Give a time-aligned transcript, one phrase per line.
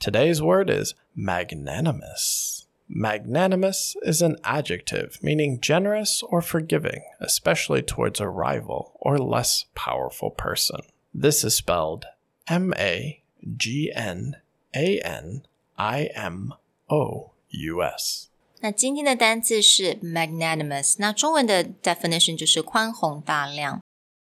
[0.00, 2.66] Today's word is magnanimous.
[2.88, 10.30] Magnanimous is an adjective meaning generous or forgiving, especially towards a rival or less powerful
[10.30, 10.80] person.
[11.12, 12.04] This is spelled
[12.46, 13.22] M A
[13.56, 14.36] G N
[14.74, 15.42] A N
[15.76, 16.52] I M
[16.88, 18.28] O U S.
[18.60, 23.80] 那今天的单字是 magnanimous，那中文的 definition 就是宽宏大量。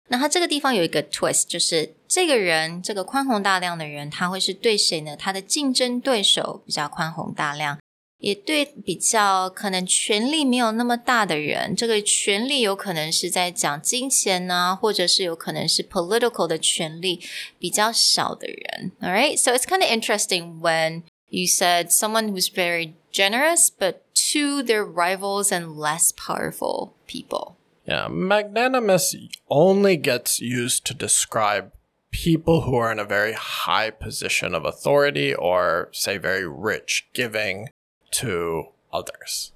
[0.09, 5.15] 那它这个地方有一个 twist，就是这个人，这个宽宏大量的人，他会是对谁呢？
[5.15, 7.79] 他的竞争对手比较宽宏大量，
[8.19, 17.21] 也对比较可能权力没有那么大的人，这个权力有可能是在讲金钱呢、或者是有可能是 political 的权力
[17.57, 18.91] 比较少的人。
[19.01, 23.95] All right, so it's kind of interesting when you said someone who's very generous, but
[24.31, 27.55] to their rivals and less powerful people.
[27.88, 29.16] Yeah, magnanimous
[29.48, 31.72] only gets used to describe
[32.10, 37.70] people who are in a very high position of authority or, say, very rich, giving
[38.10, 39.52] to others.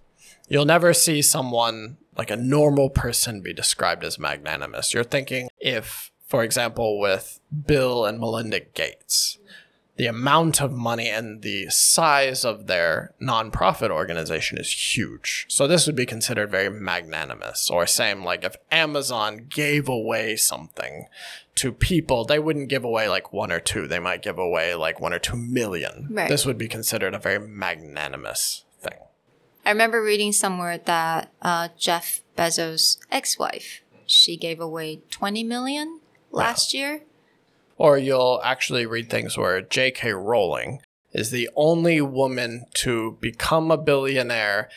[0.49, 4.95] You'll never see someone like a normal person be described as magnanimous.
[4.95, 9.37] You're thinking if, for example, with Bill and Melinda Gates,
[9.97, 15.45] the amount of money and the size of their nonprofit organization is huge.
[15.49, 17.71] So this would be considered very magnanimous.
[17.71, 21.07] Or same like if Amazon gave away something
[21.57, 23.87] to people, they wouldn't give away like one or two.
[23.87, 26.09] They might give away like one or two million.
[26.11, 26.29] Right.
[26.29, 28.99] This would be considered a very magnanimous thing.
[29.65, 36.01] I remember reading somewhere that uh, Jeff Bezos' ex-wife, she gave away 20 million
[36.31, 37.03] last year.
[37.77, 40.13] Or you'll actually read things where J.K.
[40.13, 40.81] Rowling
[41.13, 44.69] is the only woman to become a billionaire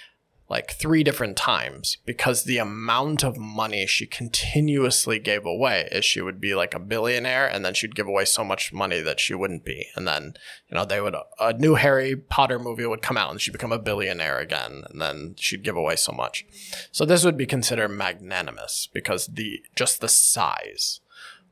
[0.49, 6.21] like three different times because the amount of money she continuously gave away is she
[6.21, 9.33] would be like a billionaire and then she'd give away so much money that she
[9.33, 10.35] wouldn't be and then
[10.69, 13.71] you know they would a new harry potter movie would come out and she'd become
[13.71, 16.45] a billionaire again and then she'd give away so much
[16.91, 20.99] so this would be considered magnanimous because the just the size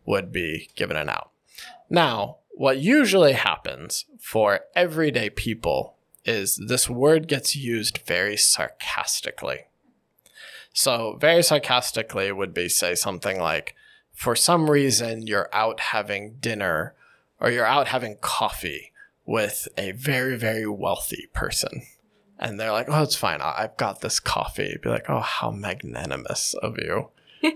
[0.05, 1.32] would be given it out
[1.89, 5.95] now, what usually happens for everyday people
[6.25, 9.65] is this word gets used very sarcastically.
[10.73, 13.75] So, very sarcastically would be say something like,
[14.11, 16.93] for some reason, you're out having dinner
[17.39, 18.91] or you're out having coffee
[19.25, 21.83] with a very, very wealthy person.
[22.39, 23.41] And they're like, oh, it's fine.
[23.41, 24.77] I've got this coffee.
[24.81, 27.09] Be like, oh, how magnanimous of you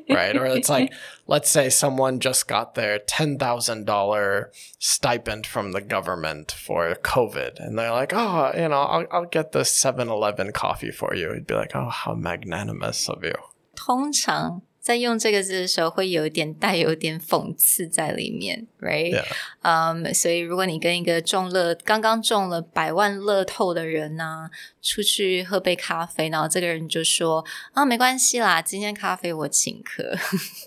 [0.10, 0.36] right?
[0.36, 0.94] Or it's like,
[1.28, 4.46] let's say someone just got their $10,000
[4.80, 9.52] stipend from the government for COVID, and they're like, oh, you know, I'll, I'll get
[9.52, 11.34] the 7 Eleven coffee for you.
[11.34, 13.36] You'd be like, oh, how magnanimous of you.
[13.76, 19.26] 通常在用这个字的时候，会有一点带有点讽刺在里面，right？Yeah.
[19.64, 24.50] 嗯，所以如果你跟一个中乐刚刚中了百万乐透的人呐、
[24.82, 27.44] 出去喝杯咖啡，然后这个人就说
[27.74, 30.16] 啊，没关系啦，今天咖啡我请客。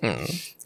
[0.02, 0.18] 嗯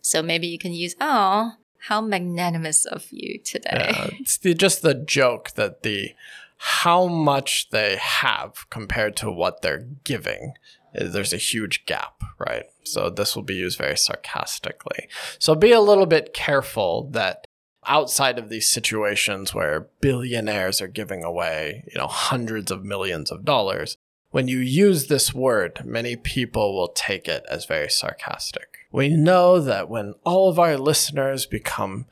[0.03, 1.53] So maybe you can use oh.
[1.87, 3.93] How magnanimous of you today.
[3.93, 6.15] Uh, it's the, just the joke that the
[6.57, 10.55] how much they have compared to what they're giving
[10.95, 12.65] there's a huge gap, right?
[12.85, 15.09] So this will be used very sarcastically.
[15.39, 17.47] So be a little bit careful that
[17.87, 23.45] outside of these situations where billionaires are giving away, you know, hundreds of millions of
[23.45, 23.97] dollars,
[24.31, 28.79] when you use this word, many people will take it as very sarcastic.
[28.91, 32.07] We know that when all of our listeners become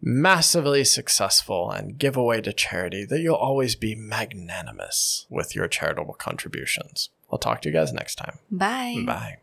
[0.00, 6.14] massively successful and give away to charity, that you'll always be magnanimous with your charitable
[6.14, 7.10] contributions.
[7.30, 8.38] We'll talk to you guys next time.
[8.50, 9.02] Bye.
[9.04, 9.38] Bye.